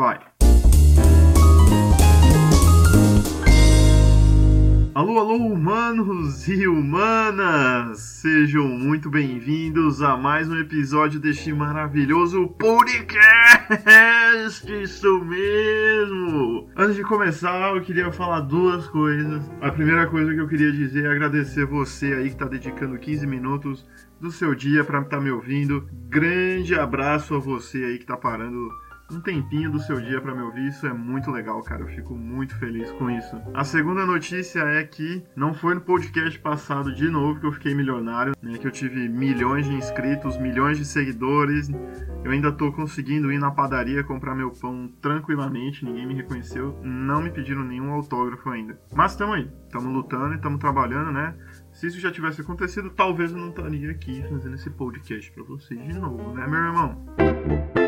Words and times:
vai! 0.00 0.18
Alô, 4.94 5.18
alô, 5.18 5.36
humanos 5.36 6.48
e 6.48 6.66
humanas! 6.66 8.00
Sejam 8.00 8.66
muito 8.66 9.10
bem-vindos 9.10 10.00
a 10.00 10.16
mais 10.16 10.48
um 10.48 10.56
episódio 10.56 11.20
deste 11.20 11.52
maravilhoso 11.52 12.48
podcast! 12.48 14.72
Isso 14.82 15.22
mesmo! 15.22 16.70
Antes 16.74 16.96
de 16.96 17.02
começar, 17.02 17.76
eu 17.76 17.82
queria 17.82 18.10
falar 18.10 18.40
duas 18.40 18.86
coisas. 18.86 19.50
A 19.60 19.70
primeira 19.70 20.06
coisa 20.06 20.32
que 20.32 20.40
eu 20.40 20.48
queria 20.48 20.72
dizer 20.72 21.04
é 21.04 21.10
agradecer 21.10 21.66
você 21.66 22.14
aí 22.14 22.28
que 22.28 22.36
está 22.36 22.46
dedicando 22.46 22.98
15 22.98 23.26
minutos 23.26 23.86
do 24.18 24.30
seu 24.30 24.54
dia 24.54 24.82
para 24.82 25.02
estar 25.02 25.18
tá 25.18 25.22
me 25.22 25.30
ouvindo. 25.30 25.86
Grande 26.08 26.74
abraço 26.74 27.34
a 27.34 27.38
você 27.38 27.84
aí 27.84 27.98
que 27.98 28.04
está 28.04 28.16
parando 28.16 28.70
um 29.10 29.20
tempinho 29.20 29.70
do 29.70 29.80
seu 29.80 30.00
dia 30.00 30.20
para 30.20 30.34
me 30.34 30.42
ouvir, 30.42 30.68
isso 30.68 30.86
é 30.86 30.92
muito 30.92 31.30
legal, 31.30 31.62
cara. 31.62 31.82
Eu 31.82 31.88
fico 31.88 32.14
muito 32.14 32.54
feliz 32.56 32.90
com 32.92 33.10
isso. 33.10 33.36
A 33.54 33.64
segunda 33.64 34.06
notícia 34.06 34.60
é 34.60 34.84
que 34.84 35.24
não 35.34 35.52
foi 35.52 35.74
no 35.74 35.80
podcast 35.80 36.38
passado 36.38 36.94
de 36.94 37.08
novo 37.08 37.40
que 37.40 37.46
eu 37.46 37.52
fiquei 37.52 37.74
milionário, 37.74 38.34
né? 38.42 38.58
Que 38.58 38.66
eu 38.66 38.70
tive 38.70 39.08
milhões 39.08 39.66
de 39.66 39.74
inscritos, 39.74 40.38
milhões 40.38 40.78
de 40.78 40.84
seguidores. 40.84 41.68
Eu 42.24 42.30
ainda 42.30 42.52
tô 42.52 42.70
conseguindo 42.72 43.32
ir 43.32 43.38
na 43.38 43.50
padaria 43.50 44.04
comprar 44.04 44.34
meu 44.34 44.50
pão 44.50 44.90
tranquilamente, 45.00 45.84
ninguém 45.84 46.06
me 46.06 46.14
reconheceu, 46.14 46.78
não 46.82 47.22
me 47.22 47.30
pediram 47.30 47.64
nenhum 47.64 47.92
autógrafo 47.92 48.48
ainda. 48.50 48.78
Mas 48.94 49.12
estamos 49.12 49.36
aí, 49.36 49.50
estamos 49.64 49.92
lutando 49.92 50.34
e 50.34 50.36
estamos 50.36 50.60
trabalhando, 50.60 51.10
né? 51.10 51.34
Se 51.72 51.86
isso 51.86 51.98
já 51.98 52.10
tivesse 52.10 52.40
acontecido, 52.40 52.90
talvez 52.90 53.32
eu 53.32 53.38
não 53.38 53.48
estaria 53.48 53.90
aqui 53.90 54.22
fazendo 54.28 54.54
esse 54.54 54.68
podcast 54.70 55.32
para 55.32 55.44
vocês 55.44 55.82
de 55.82 55.98
novo, 55.98 56.34
né, 56.34 56.46
meu 56.46 56.58
irmão? 56.58 57.79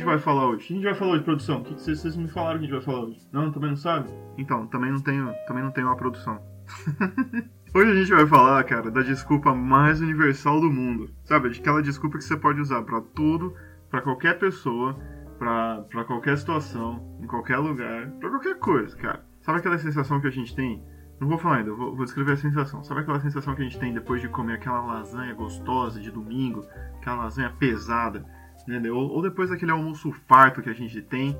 Gente 0.00 0.06
vai 0.06 0.18
falar 0.18 0.46
hoje? 0.48 0.64
O 0.64 0.66
que 0.66 0.72
a 0.72 0.76
gente 0.76 0.84
vai 0.84 0.94
falar 0.94 1.12
hoje, 1.12 1.24
produção? 1.24 1.58
O 1.58 1.64
que, 1.64 1.74
vocês, 1.74 2.00
vocês 2.00 2.16
me 2.16 2.28
falaram 2.28 2.58
que 2.58 2.64
a 2.64 2.68
gente 2.68 2.76
vai 2.76 2.80
falar 2.80 3.04
hoje? 3.04 3.28
Não, 3.30 3.52
também 3.52 3.70
não 3.70 3.76
sabe? 3.76 4.08
Então, 4.38 4.66
também 4.66 4.90
não 4.90 5.00
tenho, 5.00 5.32
também 5.46 5.62
não 5.62 5.70
tenho 5.70 5.88
uma 5.88 5.96
produção. 5.96 6.40
hoje 7.74 7.90
a 7.90 7.94
gente 7.94 8.10
vai 8.10 8.26
falar, 8.26 8.64
cara, 8.64 8.90
da 8.90 9.02
desculpa 9.02 9.54
mais 9.54 10.00
universal 10.00 10.58
do 10.58 10.70
mundo. 10.70 11.10
Sabe? 11.24 11.48
Aquela 11.48 11.82
desculpa 11.82 12.16
que 12.16 12.24
você 12.24 12.36
pode 12.36 12.60
usar 12.60 12.82
para 12.82 13.00
tudo, 13.14 13.54
para 13.90 14.00
qualquer 14.00 14.38
pessoa, 14.38 14.98
para 15.38 16.04
qualquer 16.06 16.38
situação, 16.38 17.18
em 17.20 17.26
qualquer 17.26 17.58
lugar, 17.58 18.10
para 18.12 18.30
qualquer 18.30 18.58
coisa, 18.58 18.96
cara. 18.96 19.22
Sabe 19.42 19.58
aquela 19.58 19.78
sensação 19.78 20.18
que 20.18 20.28
a 20.28 20.32
gente 20.32 20.54
tem? 20.56 20.82
Não 21.20 21.28
vou 21.28 21.36
falar 21.36 21.56
ainda, 21.56 21.74
vou, 21.74 21.94
vou 21.94 22.06
descrever 22.06 22.32
a 22.32 22.36
sensação. 22.36 22.82
Sabe 22.82 23.00
aquela 23.00 23.20
sensação 23.20 23.54
que 23.54 23.60
a 23.60 23.64
gente 23.64 23.78
tem 23.78 23.92
depois 23.92 24.22
de 24.22 24.28
comer 24.28 24.54
aquela 24.54 24.80
lasanha 24.80 25.34
gostosa 25.34 26.00
de 26.00 26.10
domingo, 26.10 26.64
aquela 26.96 27.24
lasanha 27.24 27.50
pesada? 27.58 28.24
Entendeu? 28.70 28.96
Ou 28.96 29.20
depois 29.20 29.50
daquele 29.50 29.72
almoço 29.72 30.12
farto 30.28 30.62
que 30.62 30.70
a 30.70 30.74
gente 30.74 31.02
tem, 31.02 31.36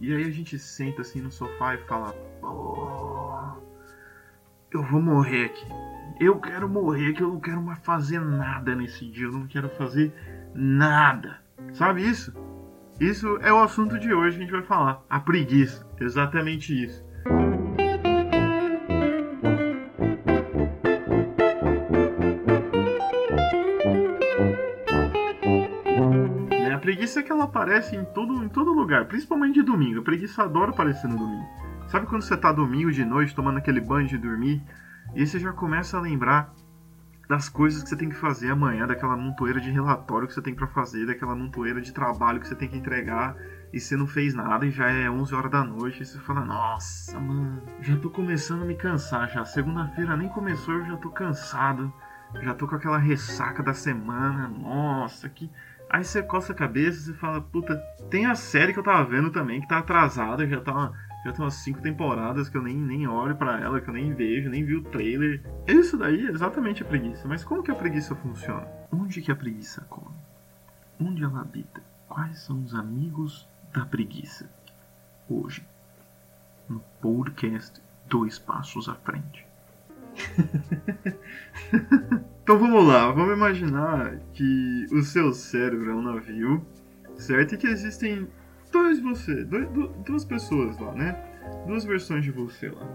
e 0.00 0.12
aí 0.12 0.24
a 0.24 0.30
gente 0.30 0.58
senta 0.58 1.02
assim 1.02 1.20
no 1.20 1.30
sofá 1.30 1.74
e 1.74 1.78
fala: 1.86 2.12
Pô, 2.40 3.56
eu 4.72 4.82
vou 4.82 5.00
morrer 5.00 5.46
aqui. 5.46 5.66
Eu 6.18 6.40
quero 6.40 6.68
morrer, 6.68 7.12
que 7.12 7.22
eu 7.22 7.28
não 7.28 7.40
quero 7.40 7.62
mais 7.62 7.78
fazer 7.80 8.20
nada 8.20 8.74
nesse 8.74 9.08
dia, 9.08 9.26
eu 9.26 9.32
não 9.32 9.46
quero 9.46 9.68
fazer 9.70 10.12
nada. 10.54 11.40
Sabe 11.72 12.08
isso? 12.08 12.32
Isso 13.00 13.36
é 13.38 13.52
o 13.52 13.62
assunto 13.62 13.98
de 13.98 14.12
hoje 14.12 14.36
que 14.36 14.42
a 14.42 14.46
gente 14.46 14.52
vai 14.52 14.62
falar. 14.62 15.02
A 15.08 15.18
preguiça. 15.18 15.86
Exatamente 16.00 16.72
isso. 16.84 17.04
Preguiça 27.14 27.22
que 27.22 27.32
ela 27.32 27.44
aparece 27.44 27.96
em 27.96 28.04
todo, 28.04 28.42
em 28.42 28.48
todo 28.48 28.72
lugar, 28.72 29.04
principalmente 29.04 29.54
de 29.54 29.62
domingo. 29.62 30.00
A 30.00 30.02
preguiça 30.02 30.42
adora 30.42 30.70
aparecer 30.70 31.08
no 31.08 31.16
domingo. 31.16 31.46
Sabe 31.86 32.06
quando 32.06 32.22
você 32.22 32.36
tá 32.36 32.50
domingo 32.50 32.90
de 32.90 33.04
noite 33.04 33.34
tomando 33.34 33.58
aquele 33.58 33.80
banho 33.80 34.08
de 34.08 34.18
dormir 34.18 34.62
e 35.14 35.24
você 35.24 35.38
já 35.38 35.52
começa 35.52 35.96
a 35.96 36.00
lembrar 36.00 36.52
das 37.28 37.48
coisas 37.48 37.82
que 37.82 37.88
você 37.88 37.96
tem 37.96 38.08
que 38.08 38.16
fazer 38.16 38.50
amanhã, 38.50 38.86
daquela 38.86 39.16
montoeira 39.16 39.60
de 39.60 39.70
relatório 39.70 40.26
que 40.26 40.34
você 40.34 40.42
tem 40.42 40.54
para 40.54 40.66
fazer, 40.66 41.06
daquela 41.06 41.34
montoeira 41.34 41.80
de 41.80 41.92
trabalho 41.92 42.40
que 42.40 42.48
você 42.48 42.54
tem 42.54 42.68
que 42.68 42.76
entregar 42.76 43.36
e 43.72 43.78
você 43.78 43.96
não 43.96 44.06
fez 44.06 44.34
nada 44.34 44.66
e 44.66 44.70
já 44.70 44.90
é 44.90 45.08
11 45.08 45.34
horas 45.34 45.50
da 45.50 45.62
noite 45.62 46.02
e 46.02 46.06
você 46.06 46.18
fala: 46.18 46.44
"Nossa, 46.44 47.18
mano, 47.20 47.62
já 47.80 47.96
tô 47.96 48.10
começando 48.10 48.62
a 48.62 48.66
me 48.66 48.74
cansar 48.74 49.30
já. 49.30 49.44
Segunda-feira 49.44 50.16
nem 50.16 50.28
começou, 50.28 50.74
eu 50.74 50.84
já 50.84 50.96
tô 50.96 51.10
cansado. 51.10 51.92
Já 52.42 52.52
tô 52.52 52.66
com 52.66 52.74
aquela 52.74 52.98
ressaca 52.98 53.62
da 53.62 53.72
semana. 53.72 54.48
Nossa, 54.48 55.28
que 55.28 55.48
Aí 55.94 56.02
você 56.02 56.24
coça 56.24 56.52
a 56.52 56.56
cabeça 56.56 57.12
e 57.12 57.14
fala, 57.14 57.40
puta, 57.40 57.76
tem 58.10 58.26
a 58.26 58.34
série 58.34 58.72
que 58.72 58.80
eu 58.80 58.82
tava 58.82 59.08
vendo 59.08 59.30
também, 59.30 59.60
que 59.60 59.68
tá 59.68 59.78
atrasada, 59.78 60.44
já 60.44 60.60
tá 60.60 60.90
já 61.24 61.32
tem 61.32 61.44
umas 61.44 61.54
cinco 61.54 61.80
temporadas 61.80 62.48
que 62.48 62.56
eu 62.56 62.62
nem, 62.62 62.76
nem 62.76 63.06
olho 63.06 63.36
para 63.36 63.60
ela, 63.60 63.80
que 63.80 63.88
eu 63.88 63.94
nem 63.94 64.12
vejo, 64.12 64.50
nem 64.50 64.64
vi 64.64 64.74
o 64.74 64.82
trailer. 64.82 65.40
Isso 65.68 65.96
daí 65.96 66.26
é 66.26 66.30
exatamente 66.32 66.82
a 66.82 66.84
preguiça. 66.84 67.28
Mas 67.28 67.44
como 67.44 67.62
que 67.62 67.70
a 67.70 67.76
preguiça 67.76 68.12
funciona? 68.16 68.66
Onde 68.90 69.22
que 69.22 69.30
a 69.30 69.36
preguiça 69.36 69.86
come? 69.88 70.16
Onde 71.00 71.22
ela 71.22 71.42
habita? 71.42 71.80
Quais 72.08 72.40
são 72.40 72.64
os 72.64 72.74
amigos 72.74 73.48
da 73.72 73.86
preguiça? 73.86 74.50
Hoje, 75.30 75.64
no 76.68 76.80
podcast 77.00 77.80
Dois 78.08 78.36
Passos 78.36 78.88
à 78.88 78.96
Frente. 78.96 79.46
então 82.44 82.58
vamos 82.58 82.86
lá, 82.86 83.10
vamos 83.10 83.34
imaginar 83.34 84.18
que 84.34 84.86
o 84.92 85.00
seu 85.02 85.32
cérebro 85.32 85.90
é 85.90 85.94
um 85.94 86.02
navio, 86.02 86.62
certo? 87.16 87.54
E 87.54 87.56
que 87.56 87.66
existem 87.66 88.28
dois 88.70 89.00
você, 89.00 89.44
dois, 89.44 89.66
duas 90.04 90.26
pessoas 90.26 90.78
lá, 90.78 90.92
né? 90.92 91.16
Duas 91.66 91.86
versões 91.86 92.22
de 92.22 92.30
você 92.30 92.68
lá. 92.68 92.86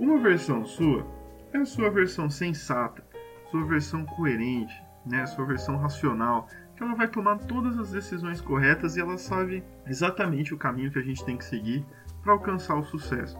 Uma 0.00 0.18
versão 0.18 0.66
sua 0.66 1.06
é 1.52 1.58
a 1.58 1.64
sua 1.64 1.90
versão 1.90 2.28
sensata, 2.28 3.04
sua 3.52 3.64
versão 3.66 4.04
coerente, 4.04 4.74
né? 5.06 5.24
Sua 5.26 5.46
versão 5.46 5.76
racional, 5.76 6.48
que 6.74 6.82
ela 6.82 6.96
vai 6.96 7.06
tomar 7.06 7.38
todas 7.38 7.78
as 7.78 7.92
decisões 7.92 8.40
corretas 8.40 8.96
e 8.96 9.00
ela 9.00 9.16
sabe 9.16 9.62
exatamente 9.86 10.52
o 10.52 10.58
caminho 10.58 10.90
que 10.90 10.98
a 10.98 11.04
gente 11.04 11.24
tem 11.24 11.36
que 11.36 11.44
seguir 11.44 11.86
para 12.24 12.32
alcançar 12.32 12.74
o 12.74 12.82
sucesso. 12.82 13.38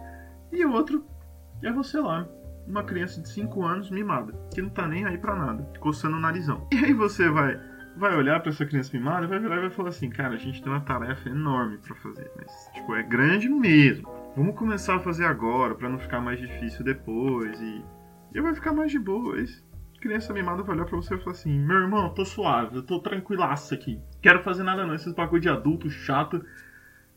E 0.53 0.65
o 0.65 0.71
outro 0.71 1.05
é 1.65 1.73
você 1.73 1.99
lá, 1.99 2.29
uma 2.69 2.85
criança 2.85 3.21
de 3.21 3.29
5 3.29 3.65
anos 3.65 3.91
mimada, 3.91 4.33
que 4.55 4.63
não 4.63 4.69
tá 4.69 4.87
nem 4.87 5.05
aí 5.05 5.19
para 5.19 5.35
nada, 5.35 5.65
coçando 5.81 6.17
o 6.17 6.21
narizão. 6.21 6.67
E 6.73 6.85
aí 6.85 6.93
você 6.93 7.29
vai 7.29 7.59
vai 7.97 8.15
olhar 8.17 8.39
para 8.39 8.51
essa 8.51 8.65
criança 8.65 8.97
mimada 8.97 9.27
vai 9.27 9.41
virar 9.41 9.57
e 9.57 9.61
vai 9.61 9.71
falar 9.71 9.89
assim: 9.89 10.09
"Cara, 10.09 10.35
a 10.35 10.39
gente 10.39 10.63
tem 10.63 10.71
uma 10.71 10.81
tarefa 10.81 11.29
enorme 11.29 11.79
para 11.79 11.97
fazer, 11.97 12.31
mas 12.37 12.71
tipo, 12.73 12.95
é 12.95 13.03
grande 13.03 13.49
mesmo. 13.49 14.09
Vamos 14.37 14.55
começar 14.55 14.97
a 14.97 15.01
fazer 15.01 15.25
agora 15.25 15.75
para 15.75 15.89
não 15.89 15.99
ficar 15.99 16.21
mais 16.21 16.39
difícil 16.39 16.85
depois 16.85 17.61
e 17.61 17.85
e 18.35 18.41
vai 18.41 18.55
ficar 18.55 18.73
mais 18.73 18.91
de 18.91 18.99
boa. 18.99 19.37
A 19.39 20.01
criança 20.01 20.33
mimada 20.33 20.63
vai 20.63 20.77
olhar 20.77 20.85
pra 20.85 20.97
você 20.97 21.15
e 21.15 21.19
falar 21.19 21.33
assim: 21.33 21.59
Meu 21.59 21.79
irmão, 21.79 22.05
eu 22.05 22.11
tô 22.11 22.25
suave, 22.25 22.77
eu 22.77 22.83
tô 22.83 23.01
tranquilaço 23.01 23.75
aqui. 23.75 24.01
Quero 24.23 24.43
fazer 24.43 24.63
nada 24.63 24.87
não, 24.87 24.95
esses 24.95 25.13
bagulho 25.13 25.43
de 25.43 25.49
adulto 25.49 25.91
chato. 25.91 26.45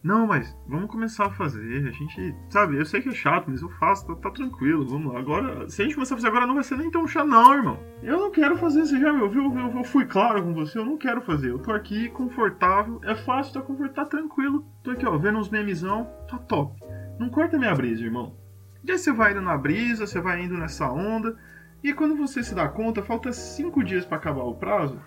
Não, 0.04 0.26
mas 0.26 0.58
vamos 0.68 0.90
começar 0.90 1.28
a 1.28 1.32
fazer. 1.32 1.88
A 1.88 1.92
gente, 1.92 2.36
sabe, 2.50 2.76
eu 2.76 2.86
sei 2.86 3.02
que 3.02 3.10
é 3.10 3.14
chato, 3.14 3.46
mas 3.50 3.62
eu 3.62 3.70
faço, 3.70 4.08
tá, 4.08 4.16
tá, 4.16 4.32
tranquilo, 4.32 4.88
vamos 4.88 5.14
lá. 5.14 5.20
Agora, 5.20 5.70
se 5.70 5.82
a 5.82 5.86
gente 5.86 5.94
começar 5.94 6.16
a 6.16 6.18
fazer 6.18 6.28
agora, 6.28 6.48
não 6.48 6.56
vai 6.56 6.64
ser 6.64 6.78
nem 6.78 6.90
tão 6.90 7.06
chato, 7.06 7.28
não, 7.28 7.54
irmão. 7.54 7.80
Eu 8.02 8.20
não 8.20 8.32
quero 8.32 8.58
fazer, 8.58 8.82
você 8.82 9.00
já 9.00 9.14
me 9.14 9.22
ouviu? 9.22 9.44
Eu, 9.44 9.78
eu 9.78 9.84
fui 9.84 10.06
claro 10.06 10.42
com 10.42 10.54
você, 10.54 10.80
eu 10.80 10.86
não 10.86 10.98
quero 10.98 11.22
fazer. 11.22 11.52
Eu 11.52 11.60
tô 11.60 11.72
aqui 11.72 12.10
confortável, 12.10 13.00
é 13.04 13.14
fácil, 13.14 13.54
tá 13.54 13.62
confortável, 13.62 14.04
tá 14.04 14.06
tranquilo. 14.06 14.66
Tô 14.84 14.92
aqui, 14.92 15.06
ó, 15.06 15.16
vendo 15.20 15.38
uns 15.38 15.50
memezão, 15.50 16.10
tá 16.28 16.38
top. 16.40 16.82
Não 17.20 17.30
corta 17.30 17.60
minha 17.60 17.76
brisa, 17.76 18.04
irmão. 18.04 18.36
E 18.84 18.92
aí 18.92 18.98
você 18.98 19.12
vai 19.12 19.34
indo 19.34 19.42
na 19.42 19.56
brisa, 19.56 20.08
você 20.08 20.20
vai 20.20 20.42
indo 20.42 20.58
nessa 20.58 20.92
onda, 20.92 21.38
e 21.84 21.94
quando 21.94 22.16
você 22.16 22.42
se 22.42 22.56
dá 22.56 22.68
conta, 22.68 23.04
falta 23.04 23.32
cinco 23.32 23.84
dias 23.84 24.04
para 24.04 24.18
acabar 24.18 24.44
o 24.44 24.56
prazo, 24.56 25.00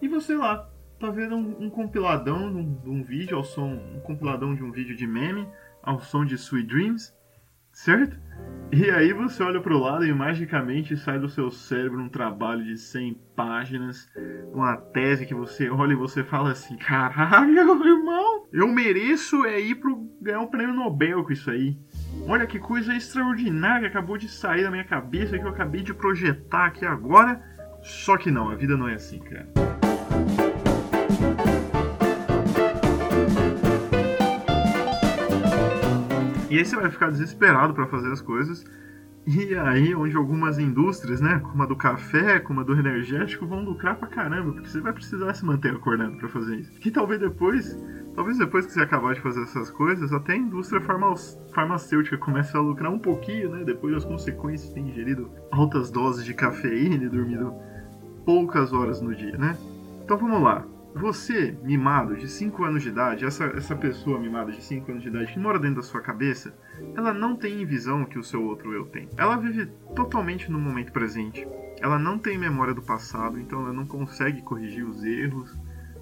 e 0.00 0.08
você 0.08 0.34
lá, 0.34 0.69
tá 1.00 1.10
vendo 1.10 1.34
um, 1.34 1.64
um 1.64 1.70
compiladão 1.70 2.52
de 2.52 2.58
um, 2.58 2.98
um, 2.98 3.02
vídeo 3.02 3.34
ao 3.34 3.42
som, 3.42 3.72
um 3.72 4.00
compiladão 4.00 4.54
de 4.54 4.62
um 4.62 4.70
vídeo 4.70 4.94
de 4.94 5.06
meme 5.06 5.48
ao 5.82 5.98
som 5.98 6.26
de 6.26 6.34
Sweet 6.34 6.68
Dreams, 6.68 7.14
certo? 7.72 8.18
E 8.70 8.90
aí 8.90 9.10
você 9.14 9.42
olha 9.42 9.62
pro 9.62 9.78
lado 9.78 10.04
e 10.04 10.12
magicamente 10.12 10.96
sai 10.98 11.18
do 11.18 11.28
seu 11.28 11.50
cérebro 11.50 12.02
um 12.02 12.08
trabalho 12.08 12.62
de 12.62 12.76
100 12.76 13.18
páginas, 13.34 14.10
uma 14.52 14.76
tese 14.76 15.24
que 15.24 15.34
você 15.34 15.70
olha 15.70 15.94
e 15.94 15.96
você 15.96 16.22
fala 16.22 16.52
assim, 16.52 16.76
caralho, 16.76 17.56
irmão, 17.82 18.46
eu 18.52 18.68
mereço 18.68 19.46
é 19.46 19.58
ir 19.58 19.76
pro 19.76 20.06
ganhar 20.20 20.40
um 20.40 20.48
prêmio 20.48 20.74
Nobel 20.74 21.24
com 21.24 21.32
isso 21.32 21.50
aí. 21.50 21.78
Olha 22.28 22.46
que 22.46 22.58
coisa 22.58 22.94
extraordinária 22.94 23.88
acabou 23.88 24.18
de 24.18 24.28
sair 24.28 24.64
da 24.64 24.70
minha 24.70 24.84
cabeça 24.84 25.38
que 25.38 25.44
eu 25.44 25.50
acabei 25.50 25.82
de 25.82 25.94
projetar 25.94 26.66
aqui 26.66 26.84
agora. 26.84 27.42
Só 27.82 28.18
que 28.18 28.30
não, 28.30 28.50
a 28.50 28.54
vida 28.54 28.76
não 28.76 28.86
é 28.86 28.94
assim, 28.94 29.18
cara. 29.20 29.59
E 36.50 36.58
aí 36.58 36.64
você 36.64 36.74
vai 36.74 36.90
ficar 36.90 37.10
desesperado 37.10 37.72
para 37.72 37.86
fazer 37.86 38.10
as 38.10 38.20
coisas. 38.20 38.64
E 39.26 39.54
aí, 39.54 39.94
onde 39.94 40.16
algumas 40.16 40.58
indústrias, 40.58 41.20
né, 41.20 41.38
como 41.38 41.62
a 41.62 41.66
do 41.66 41.76
café, 41.76 42.40
como 42.40 42.60
a 42.60 42.64
do 42.64 42.72
energético, 42.72 43.46
vão 43.46 43.62
lucrar 43.62 43.94
pra 43.94 44.08
caramba, 44.08 44.52
porque 44.52 44.68
você 44.68 44.80
vai 44.80 44.92
precisar 44.92 45.32
se 45.34 45.44
manter 45.44 45.72
acordado 45.72 46.16
para 46.16 46.28
fazer 46.28 46.56
isso. 46.56 46.72
E 46.84 46.90
talvez 46.90 47.20
depois, 47.20 47.78
talvez 48.16 48.38
depois 48.38 48.66
que 48.66 48.72
você 48.72 48.80
acabar 48.80 49.14
de 49.14 49.20
fazer 49.20 49.42
essas 49.42 49.70
coisas, 49.70 50.12
até 50.12 50.32
a 50.32 50.36
indústria 50.36 50.82
farmacêutica 51.52 52.18
comece 52.18 52.56
a 52.56 52.60
lucrar 52.60 52.90
um 52.90 52.98
pouquinho, 52.98 53.50
né, 53.50 53.62
depois 53.62 53.94
das 53.94 54.04
consequências 54.04 54.70
de 54.70 54.74
ter 54.74 54.80
ingerido 54.80 55.30
altas 55.52 55.90
doses 55.90 56.24
de 56.24 56.34
cafeína 56.34 57.04
e 57.04 57.08
dormido 57.08 57.54
poucas 58.24 58.72
horas 58.72 59.00
no 59.00 59.14
dia, 59.14 59.36
né? 59.36 59.56
Então 60.02 60.16
vamos 60.16 60.42
lá. 60.42 60.64
Você, 60.94 61.56
mimado 61.62 62.16
de 62.16 62.28
5 62.28 62.64
anos 62.64 62.82
de 62.82 62.88
idade, 62.88 63.24
essa, 63.24 63.44
essa 63.44 63.76
pessoa 63.76 64.18
mimada 64.18 64.50
de 64.50 64.62
5 64.62 64.90
anos 64.90 65.02
de 65.02 65.08
idade 65.08 65.32
que 65.32 65.38
mora 65.38 65.58
dentro 65.58 65.76
da 65.76 65.82
sua 65.82 66.00
cabeça, 66.00 66.54
ela 66.96 67.14
não 67.14 67.36
tem 67.36 67.64
visão 67.64 68.04
que 68.04 68.18
o 68.18 68.24
seu 68.24 68.42
outro 68.44 68.72
eu 68.72 68.86
tem. 68.86 69.08
Ela 69.16 69.36
vive 69.36 69.66
totalmente 69.94 70.50
no 70.50 70.58
momento 70.58 70.92
presente. 70.92 71.46
Ela 71.80 71.98
não 71.98 72.18
tem 72.18 72.36
memória 72.36 72.74
do 72.74 72.82
passado, 72.82 73.38
então 73.38 73.60
ela 73.60 73.72
não 73.72 73.86
consegue 73.86 74.42
corrigir 74.42 74.84
os 74.84 75.04
erros 75.04 75.56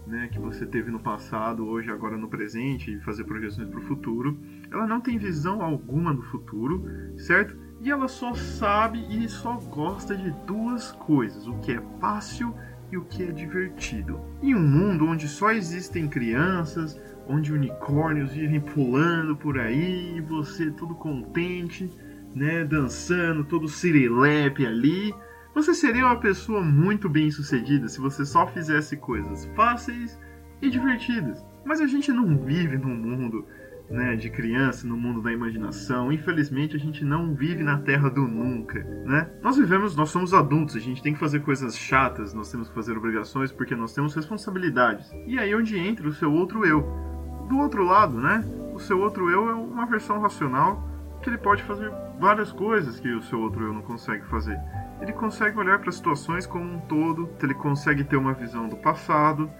né, 0.08 0.28
que 0.32 0.38
você 0.38 0.64
teve 0.64 0.90
no 0.90 0.98
passado, 0.98 1.66
hoje, 1.66 1.90
agora 1.90 2.16
no 2.16 2.28
presente 2.28 2.90
e 2.90 3.00
fazer 3.00 3.24
projeções 3.24 3.68
para 3.68 3.78
o 3.78 3.82
futuro. 3.82 4.38
Ela 4.70 4.86
não 4.86 5.00
tem 5.00 5.18
visão 5.18 5.62
alguma 5.62 6.14
do 6.14 6.22
futuro, 6.22 6.84
certo? 7.18 7.56
E 7.80 7.90
ela 7.90 8.08
só 8.08 8.34
sabe 8.34 8.98
e 9.10 9.28
só 9.28 9.54
gosta 9.56 10.16
de 10.16 10.30
duas 10.46 10.90
coisas: 10.92 11.46
o 11.46 11.58
que 11.58 11.72
é 11.72 11.82
fácil 12.00 12.54
e 12.90 12.96
o 12.96 13.04
que 13.04 13.22
é 13.22 13.32
divertido. 13.32 14.20
Em 14.42 14.54
um 14.54 14.60
mundo 14.60 15.06
onde 15.06 15.28
só 15.28 15.50
existem 15.50 16.08
crianças, 16.08 17.00
onde 17.26 17.52
unicórnios 17.52 18.32
vivem 18.32 18.60
pulando 18.60 19.36
por 19.36 19.58
aí, 19.58 20.16
e 20.16 20.20
você 20.20 20.70
todo 20.70 20.94
contente, 20.94 21.90
né, 22.34 22.64
dançando, 22.64 23.44
todo 23.44 23.68
sirilepe 23.68 24.66
ali, 24.66 25.14
você 25.54 25.74
seria 25.74 26.06
uma 26.06 26.20
pessoa 26.20 26.62
muito 26.62 27.08
bem 27.08 27.30
sucedida 27.30 27.88
se 27.88 28.00
você 28.00 28.24
só 28.24 28.46
fizesse 28.46 28.96
coisas 28.96 29.44
fáceis 29.56 30.18
e 30.62 30.70
divertidas. 30.70 31.44
Mas 31.64 31.80
a 31.80 31.86
gente 31.86 32.12
não 32.12 32.36
vive 32.38 32.78
num 32.78 32.94
mundo 32.94 33.44
né, 33.90 34.16
de 34.16 34.28
criança, 34.28 34.86
no 34.86 34.96
mundo 34.96 35.22
da 35.22 35.32
imaginação. 35.32 36.12
Infelizmente, 36.12 36.76
a 36.76 36.78
gente 36.78 37.04
não 37.04 37.34
vive 37.34 37.62
na 37.62 37.78
terra 37.78 38.08
do 38.10 38.22
nunca, 38.22 38.80
né? 39.04 39.30
Nós 39.42 39.56
vivemos, 39.56 39.96
nós 39.96 40.10
somos 40.10 40.34
adultos, 40.34 40.76
a 40.76 40.80
gente 40.80 41.02
tem 41.02 41.14
que 41.14 41.18
fazer 41.18 41.40
coisas 41.40 41.76
chatas, 41.76 42.34
nós 42.34 42.50
temos 42.50 42.68
que 42.68 42.74
fazer 42.74 42.96
obrigações 42.96 43.50
porque 43.50 43.74
nós 43.74 43.94
temos 43.94 44.14
responsabilidades. 44.14 45.10
E 45.26 45.38
aí 45.38 45.54
onde 45.54 45.78
entra 45.78 46.06
o 46.06 46.12
seu 46.12 46.32
outro 46.32 46.66
eu. 46.66 46.82
Do 47.48 47.58
outro 47.58 47.82
lado, 47.84 48.20
né? 48.20 48.44
O 48.74 48.78
seu 48.78 49.00
outro 49.00 49.30
eu 49.30 49.48
é 49.48 49.54
uma 49.54 49.86
versão 49.86 50.20
racional 50.20 50.86
que 51.22 51.30
ele 51.30 51.38
pode 51.38 51.62
fazer 51.62 51.90
várias 52.20 52.52
coisas 52.52 53.00
que 53.00 53.08
o 53.12 53.22
seu 53.22 53.40
outro 53.40 53.64
eu 53.64 53.72
não 53.72 53.82
consegue 53.82 54.24
fazer. 54.26 54.58
Ele 55.00 55.12
consegue 55.12 55.58
olhar 55.58 55.78
para 55.78 55.92
situações 55.92 56.46
como 56.46 56.64
um 56.64 56.80
todo, 56.80 57.28
ele 57.42 57.54
consegue 57.54 58.04
ter 58.04 58.16
uma 58.16 58.34
visão 58.34 58.68
do 58.68 58.76
passado, 58.76 59.50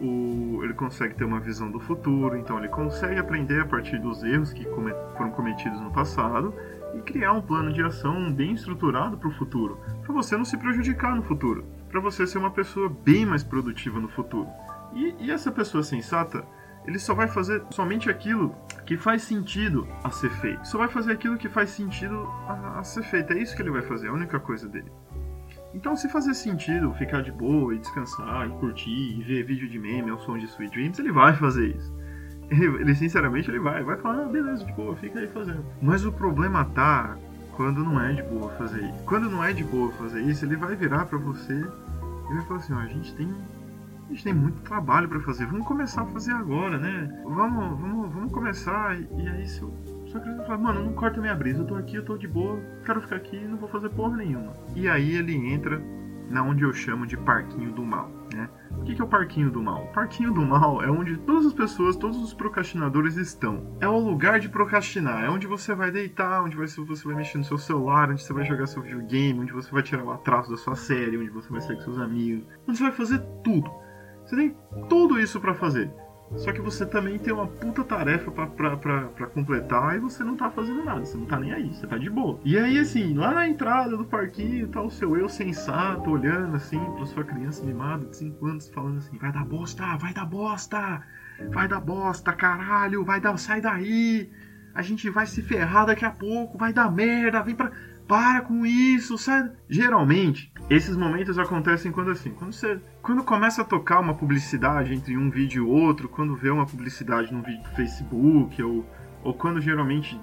o, 0.00 0.60
ele 0.62 0.74
consegue 0.74 1.14
ter 1.14 1.24
uma 1.24 1.40
visão 1.40 1.70
do 1.70 1.80
futuro, 1.80 2.36
então 2.36 2.58
ele 2.58 2.68
consegue 2.68 3.18
aprender 3.18 3.60
a 3.60 3.66
partir 3.66 3.98
dos 3.98 4.22
erros 4.22 4.52
que 4.52 4.64
come, 4.66 4.92
foram 5.16 5.30
cometidos 5.30 5.80
no 5.80 5.90
passado 5.90 6.54
e 6.94 7.00
criar 7.02 7.32
um 7.32 7.42
plano 7.42 7.72
de 7.72 7.82
ação 7.82 8.32
bem 8.32 8.52
estruturado 8.54 9.16
para 9.16 9.28
o 9.28 9.32
futuro, 9.32 9.78
para 10.02 10.12
você 10.12 10.36
não 10.36 10.44
se 10.44 10.56
prejudicar 10.56 11.14
no 11.14 11.22
futuro, 11.22 11.64
para 11.88 12.00
você 12.00 12.26
ser 12.26 12.38
uma 12.38 12.50
pessoa 12.50 12.88
bem 12.88 13.26
mais 13.26 13.42
produtiva 13.42 14.00
no 14.00 14.08
futuro. 14.08 14.48
E, 14.94 15.14
e 15.20 15.30
essa 15.30 15.50
pessoa 15.50 15.82
sensata, 15.82 16.44
ele 16.86 16.98
só 16.98 17.14
vai 17.14 17.28
fazer 17.28 17.62
somente 17.70 18.08
aquilo 18.08 18.54
que 18.86 18.96
faz 18.96 19.22
sentido 19.22 19.86
a 20.02 20.10
ser 20.10 20.30
feito. 20.30 20.66
Só 20.66 20.78
vai 20.78 20.88
fazer 20.88 21.12
aquilo 21.12 21.36
que 21.36 21.48
faz 21.48 21.70
sentido 21.70 22.26
a, 22.48 22.78
a 22.78 22.84
ser 22.84 23.02
feito. 23.02 23.32
É 23.32 23.38
isso 23.38 23.54
que 23.54 23.60
ele 23.60 23.70
vai 23.70 23.82
fazer, 23.82 24.06
é 24.06 24.10
a 24.10 24.14
única 24.14 24.40
coisa 24.40 24.66
dele. 24.66 24.90
Então, 25.74 25.94
se 25.96 26.08
fazer 26.08 26.34
sentido 26.34 26.92
ficar 26.94 27.22
de 27.22 27.30
boa 27.30 27.74
e 27.74 27.78
descansar 27.78 28.46
e 28.46 28.50
curtir 28.58 29.18
e 29.18 29.22
ver 29.22 29.44
vídeo 29.44 29.68
de 29.68 29.78
meme 29.78 30.10
ao 30.10 30.18
som 30.20 30.38
de 30.38 30.46
Sweet 30.46 30.72
Dreams, 30.72 30.98
ele 31.00 31.12
vai 31.12 31.34
fazer 31.34 31.76
isso. 31.76 31.94
Ele, 32.50 32.64
ele 32.80 32.94
sinceramente, 32.94 33.50
ele 33.50 33.58
vai. 33.58 33.82
Vai 33.82 33.98
falar, 33.98 34.24
ah, 34.24 34.28
beleza, 34.28 34.64
de 34.64 34.72
boa, 34.72 34.96
fica 34.96 35.18
aí 35.18 35.28
fazendo. 35.28 35.64
Mas 35.82 36.04
o 36.04 36.12
problema 36.12 36.64
tá 36.64 37.16
quando 37.52 37.84
não 37.84 38.00
é 38.00 38.12
de 38.12 38.22
boa 38.22 38.50
fazer 38.52 38.82
isso. 38.82 39.04
Quando 39.04 39.28
não 39.28 39.44
é 39.44 39.52
de 39.52 39.64
boa 39.64 39.92
fazer 39.92 40.22
isso, 40.22 40.44
ele 40.44 40.56
vai 40.56 40.74
virar 40.74 41.04
para 41.06 41.18
você 41.18 41.52
e 41.52 42.34
vai 42.34 42.44
falar 42.46 42.60
assim, 42.60 42.72
ó, 42.72 42.78
a 42.78 42.86
gente 42.86 43.14
tem 43.14 43.28
a 44.08 44.10
gente 44.12 44.24
tem 44.24 44.32
muito 44.32 44.62
trabalho 44.62 45.06
para 45.06 45.20
fazer. 45.20 45.44
Vamos 45.44 45.66
começar 45.66 46.00
a 46.00 46.06
fazer 46.06 46.32
agora, 46.32 46.78
né? 46.78 47.22
Vamos, 47.24 47.78
vamos, 47.78 48.14
vamos 48.14 48.32
começar. 48.32 48.98
E 48.98 49.28
aí, 49.28 49.46
se 49.46 49.60
eu 49.60 49.70
só 50.08 50.18
que 50.18 50.28
ele 50.28 50.42
fala, 50.44 50.58
mano, 50.58 50.84
não 50.84 50.92
corta 50.94 51.20
minha 51.20 51.34
brisa, 51.34 51.60
eu 51.60 51.66
tô 51.66 51.74
aqui, 51.74 51.96
eu 51.96 52.04
tô 52.04 52.16
de 52.16 52.26
boa, 52.26 52.60
quero 52.84 53.00
ficar 53.00 53.16
aqui 53.16 53.38
não 53.38 53.58
vou 53.58 53.68
fazer 53.68 53.90
porra 53.90 54.16
nenhuma. 54.16 54.56
E 54.74 54.88
aí 54.88 55.16
ele 55.16 55.34
entra 55.34 55.80
na 56.30 56.42
onde 56.42 56.62
eu 56.62 56.72
chamo 56.72 57.06
de 57.06 57.16
parquinho 57.16 57.72
do 57.72 57.82
mal, 57.82 58.10
né? 58.34 58.48
O 58.70 58.82
que 58.84 59.00
é 59.00 59.04
o 59.04 59.08
parquinho 59.08 59.50
do 59.50 59.62
mal? 59.62 59.84
O 59.84 59.92
parquinho 59.92 60.32
do 60.32 60.42
mal 60.42 60.82
é 60.82 60.90
onde 60.90 61.16
todas 61.18 61.46
as 61.46 61.52
pessoas, 61.52 61.96
todos 61.96 62.22
os 62.22 62.34
procrastinadores 62.34 63.16
estão. 63.16 63.76
É 63.80 63.88
o 63.88 63.98
lugar 63.98 64.38
de 64.38 64.48
procrastinar, 64.48 65.24
é 65.24 65.30
onde 65.30 65.46
você 65.46 65.74
vai 65.74 65.90
deitar, 65.90 66.42
onde 66.42 66.56
você 66.56 66.80
vai 67.04 67.16
mexer 67.16 67.38
no 67.38 67.44
seu 67.44 67.58
celular, 67.58 68.10
onde 68.10 68.22
você 68.22 68.32
vai 68.32 68.44
jogar 68.44 68.66
seu 68.66 68.82
videogame, 68.82 69.40
onde 69.40 69.52
você 69.52 69.70
vai 69.70 69.82
tirar 69.82 70.04
o 70.04 70.12
atraso 70.12 70.50
da 70.50 70.56
sua 70.56 70.76
série, 70.76 71.18
onde 71.18 71.30
você 71.30 71.50
vai 71.50 71.60
sair 71.60 71.76
com 71.76 71.82
seus 71.82 71.98
amigos, 71.98 72.46
onde 72.66 72.76
você 72.78 72.84
vai 72.84 72.92
fazer 72.92 73.18
tudo. 73.42 73.70
Você 74.24 74.36
tem 74.36 74.56
tudo 74.88 75.18
isso 75.18 75.40
para 75.40 75.54
fazer. 75.54 75.90
Só 76.36 76.52
que 76.52 76.60
você 76.60 76.86
também 76.86 77.18
tem 77.18 77.32
uma 77.32 77.46
puta 77.46 77.82
tarefa 77.82 78.30
para 78.30 79.26
completar 79.26 79.96
e 79.96 79.98
você 79.98 80.22
não 80.22 80.36
tá 80.36 80.50
fazendo 80.50 80.84
nada, 80.84 81.04
você 81.04 81.16
não 81.16 81.26
tá 81.26 81.38
nem 81.38 81.52
aí, 81.52 81.74
você 81.74 81.86
tá 81.86 81.96
de 81.96 82.08
boa. 82.08 82.38
E 82.44 82.56
aí, 82.56 82.78
assim, 82.78 83.14
lá 83.14 83.32
na 83.32 83.48
entrada 83.48 83.96
do 83.96 84.04
parquinho 84.04 84.68
tá 84.68 84.80
o 84.80 84.90
seu 84.90 85.16
eu 85.16 85.28
sensato, 85.28 86.10
olhando 86.10 86.54
assim 86.54 86.78
pra 86.94 87.06
sua 87.06 87.24
criança 87.24 87.64
mimada 87.64 88.06
de 88.06 88.16
5 88.16 88.46
anos, 88.46 88.68
falando 88.68 88.98
assim: 88.98 89.18
vai 89.18 89.32
dar 89.32 89.44
bosta, 89.44 89.96
vai 89.96 90.12
dar 90.12 90.26
bosta, 90.26 91.00
vai 91.50 91.66
dar 91.66 91.80
bosta, 91.80 92.32
caralho, 92.32 93.04
vai 93.04 93.20
dar, 93.20 93.36
sai 93.36 93.60
daí, 93.60 94.28
a 94.74 94.82
gente 94.82 95.10
vai 95.10 95.26
se 95.26 95.42
ferrar 95.42 95.86
daqui 95.86 96.04
a 96.04 96.10
pouco, 96.10 96.56
vai 96.58 96.72
dar 96.72 96.90
merda, 96.90 97.42
vem 97.42 97.54
pra. 97.54 97.70
Para 98.08 98.40
com 98.40 98.64
isso, 98.64 99.18
sai. 99.18 99.52
Geralmente, 99.68 100.50
esses 100.70 100.96
momentos 100.96 101.38
acontecem 101.38 101.92
quando 101.92 102.10
assim, 102.10 102.30
quando 102.30 102.52
você 102.54 102.80
quando 103.02 103.22
começa 103.22 103.60
a 103.60 103.64
tocar 103.64 104.00
uma 104.00 104.14
publicidade 104.14 104.94
entre 104.94 105.16
um 105.16 105.30
vídeo 105.30 105.66
e 105.66 105.68
outro, 105.68 106.08
quando 106.08 106.34
vê 106.34 106.48
uma 106.48 106.66
publicidade 106.66 107.32
num 107.32 107.42
vídeo 107.42 107.62
do 107.62 107.76
Facebook 107.76 108.62
ou 108.62 108.84
ou 109.22 109.34
quando 109.34 109.60
geralmente 109.60 110.18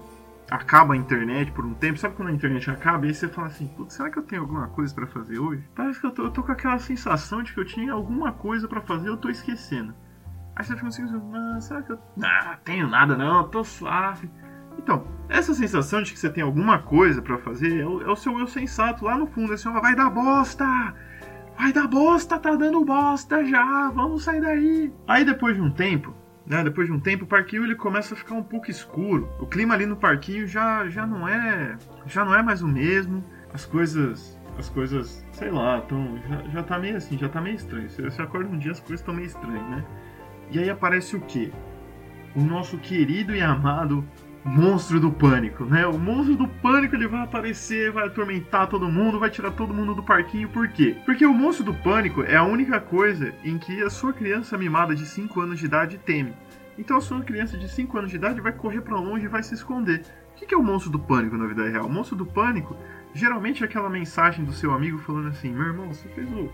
acaba 0.49 0.93
a 0.93 0.97
internet 0.97 1.51
por 1.51 1.65
um 1.65 1.73
tempo, 1.73 1.99
sabe 1.99 2.15
quando 2.15 2.29
a 2.29 2.31
internet 2.31 2.69
acaba 2.69 3.05
e 3.05 3.09
aí 3.09 3.15
você 3.15 3.27
fala 3.27 3.47
assim, 3.47 3.67
putz, 3.67 3.93
será 3.93 4.09
que 4.09 4.17
eu 4.17 4.23
tenho 4.23 4.41
alguma 4.41 4.67
coisa 4.67 4.93
para 4.93 5.07
fazer 5.07 5.39
hoje? 5.39 5.63
Parece 5.75 5.99
que 5.99 6.05
eu 6.05 6.11
tô, 6.11 6.23
eu 6.23 6.31
tô, 6.31 6.43
com 6.43 6.51
aquela 6.51 6.79
sensação 6.79 7.43
de 7.43 7.53
que 7.53 7.59
eu 7.59 7.65
tinha 7.65 7.93
alguma 7.93 8.31
coisa 8.31 8.67
para 8.67 8.81
fazer, 8.81 9.09
eu 9.09 9.18
tô 9.18 9.30
esquecendo. 9.30 9.94
Aí 10.56 10.63
você 10.63 10.75
fica 10.75 10.87
assim, 10.87 11.06
será 11.59 11.81
que 11.81 11.92
eu. 11.92 11.99
Ah, 12.23 12.57
tenho 12.63 12.87
nada 12.87 13.18
não, 13.18 13.47
tô 13.49 13.63
suave. 13.63 14.30
Então, 14.77 15.07
essa 15.29 15.53
sensação 15.53 16.01
de 16.01 16.13
que 16.13 16.19
você 16.19 16.29
tem 16.29 16.44
alguma 16.44 16.79
coisa 16.79 17.21
para 17.21 17.37
fazer 17.37 17.79
é 17.79 17.85
o, 17.85 18.01
é 18.01 18.09
o, 18.09 18.15
seu 18.15 18.37
eu 18.39 18.47
sensato 18.47 19.05
lá 19.05 19.17
no 19.17 19.27
fundo, 19.27 19.53
assim, 19.53 19.71
vai 19.71 19.95
dar 19.95 20.09
bosta! 20.09 20.65
Vai 21.57 21.71
dar 21.71 21.87
bosta, 21.87 22.37
tá 22.37 22.53
dando 22.53 22.83
bosta 22.83 23.44
já, 23.45 23.89
vamos 23.89 24.23
sair 24.23 24.41
daí. 24.41 24.94
Aí 25.07 25.23
depois 25.23 25.55
de 25.55 25.61
um 25.61 25.71
tempo, 25.71 26.13
né, 26.45 26.63
depois 26.63 26.87
de 26.87 26.94
um 26.94 26.99
tempo, 26.99 27.23
o 27.23 27.27
parquinho 27.27 27.63
ele 27.63 27.75
começa 27.75 28.13
a 28.13 28.17
ficar 28.17 28.35
um 28.35 28.44
pouco 28.44 28.69
escuro. 28.69 29.29
O 29.39 29.47
clima 29.47 29.73
ali 29.73 29.85
no 29.85 29.95
parquinho 29.95 30.45
já, 30.45 30.87
já 30.89 31.07
não 31.07 31.27
é, 31.27 31.77
já 32.05 32.25
não 32.25 32.35
é 32.35 32.44
mais 32.44 32.61
o 32.61 32.67
mesmo. 32.67 33.23
As 33.53 33.65
coisas, 33.65 34.37
as 34.59 34.69
coisas, 34.69 35.25
sei 35.31 35.49
lá, 35.49 35.79
tão, 35.81 36.19
já, 36.27 36.44
já 36.49 36.63
tá 36.63 36.77
meio 36.77 36.97
assim, 36.97 37.17
já 37.17 37.29
tá 37.29 37.39
meio 37.39 37.55
estranho. 37.55 37.89
Você, 37.89 38.01
você 38.01 38.21
acorda 38.21 38.49
um 38.49 38.59
dia 38.59 38.73
as 38.73 38.79
coisas 38.81 38.99
estão 38.99 39.13
meio 39.13 39.27
estranhas, 39.27 39.69
né? 39.69 39.85
E 40.51 40.59
aí 40.59 40.69
aparece 40.69 41.15
o 41.15 41.21
quê? 41.21 41.51
O 42.35 42.41
nosso 42.41 42.77
querido 42.77 43.33
e 43.33 43.41
amado 43.41 44.05
monstro 44.45 44.99
do 44.99 45.11
pânico, 45.11 45.66
né? 45.66 45.87
O 45.87 45.97
monstro 45.97 46.35
do 46.35 46.47
pânico 46.47 46.95
ele 46.95 47.07
vai 47.07 47.23
aparecer, 47.23 47.92
vai 47.92 48.06
atormentar 48.06 48.68
todo 48.68 48.87
mundo, 48.87 49.19
vai 49.19 49.31
tirar 49.31 49.49
todo 49.52 49.73
mundo 49.73 49.95
do 49.95 50.04
parquinho. 50.04 50.47
Por 50.49 50.68
quê? 50.68 50.95
Porque 51.04 51.25
o 51.25 51.33
monstro 51.33 51.66
do 51.66 51.73
pânico 51.73 52.21
é 52.21 52.35
a 52.35 52.44
única 52.44 52.80
coisa 52.80 53.33
em 53.44 53.57
que 53.57 53.81
a 53.81 53.90
sua 53.90 54.14
criança 54.14 54.56
mimada 54.56 54.94
de 54.94 55.04
5 55.04 55.42
anos 55.42 55.59
de 55.59 55.66
idade 55.66 55.97
teme. 55.97 56.35
Então 56.78 56.97
a 56.97 57.02
sua 57.02 57.21
criança 57.21 57.57
de 57.57 57.68
5 57.68 57.97
anos 57.97 58.11
de 58.11 58.18
idade 58.18 58.40
vai 58.40 58.52
correr 58.52 58.81
para 58.81 58.99
longe 58.99 59.25
e 59.25 59.30
vai 59.30 59.42
se 59.42 59.56
esconder. 59.56 60.04
O 60.35 60.45
que 60.45 60.54
é 60.54 60.57
o 60.57 60.61
monstro 60.61 60.92
do 60.92 60.99
pânico 60.99 61.37
na 61.37 61.47
vida 61.47 61.68
real? 61.68 61.87
O 61.87 61.90
monstro 61.90 62.16
do 62.16 62.25
pânico 62.25 62.78
geralmente 63.16 63.64
é 63.64 63.66
aquela 63.66 63.90
mensagem 63.90 64.45
do 64.45 64.54
seu 64.54 64.71
amigo 64.71 64.99
falando 64.99 65.30
assim: 65.30 65.52
meu 65.52 65.66
irmão, 65.66 65.87
você 65.87 66.07
fez 66.09 66.30
o, 66.31 66.52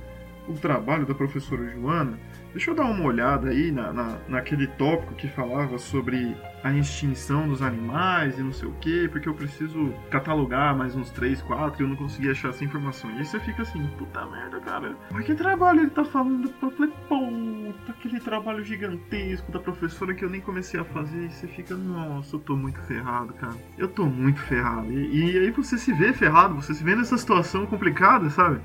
o 0.47 0.53
trabalho 0.53 1.05
da 1.05 1.13
professora 1.13 1.67
Joana, 1.69 2.17
deixa 2.51 2.71
eu 2.71 2.75
dar 2.75 2.85
uma 2.85 3.03
olhada 3.03 3.49
aí 3.49 3.71
na, 3.71 3.93
na, 3.93 4.17
naquele 4.27 4.67
tópico 4.67 5.13
que 5.15 5.27
falava 5.27 5.77
sobre 5.77 6.35
a 6.63 6.71
extinção 6.73 7.47
dos 7.47 7.61
animais 7.61 8.37
e 8.37 8.43
não 8.43 8.51
sei 8.51 8.67
o 8.67 8.73
que, 8.73 9.07
porque 9.09 9.27
eu 9.27 9.33
preciso 9.33 9.93
catalogar 10.09 10.75
mais 10.75 10.95
uns 10.95 11.09
3, 11.11 11.41
4 11.41 11.81
e 11.81 11.83
eu 11.83 11.89
não 11.89 11.95
consegui 11.95 12.29
achar 12.29 12.49
essa 12.49 12.63
informação. 12.63 13.09
E 13.11 13.19
aí 13.19 13.25
você 13.25 13.39
fica 13.39 13.63
assim, 13.63 13.85
puta 13.97 14.25
merda, 14.27 14.59
cara. 14.59 14.95
Mas 15.11 15.25
que 15.25 15.33
trabalho 15.33 15.81
ele 15.81 15.89
tá 15.89 16.05
falando? 16.05 16.53
Eu 16.61 16.71
falei, 16.71 16.91
puta, 17.09 17.91
aquele 17.91 18.19
trabalho 18.19 18.63
gigantesco 18.63 19.51
da 19.51 19.59
professora 19.59 20.13
que 20.13 20.23
eu 20.23 20.29
nem 20.29 20.41
comecei 20.41 20.79
a 20.79 20.83
fazer. 20.85 21.25
E 21.25 21.31
você 21.31 21.47
fica, 21.47 21.75
nossa, 21.75 22.35
eu 22.35 22.39
tô 22.39 22.55
muito 22.55 22.79
ferrado, 22.81 23.33
cara. 23.33 23.55
Eu 23.77 23.87
tô 23.87 24.05
muito 24.05 24.39
ferrado. 24.41 24.91
E, 24.91 25.31
e 25.33 25.37
aí 25.39 25.51
você 25.51 25.77
se 25.77 25.91
vê 25.93 26.13
ferrado, 26.13 26.55
você 26.55 26.73
se 26.73 26.83
vê 26.83 26.95
nessa 26.95 27.17
situação 27.17 27.65
complicada, 27.65 28.29
sabe? 28.29 28.61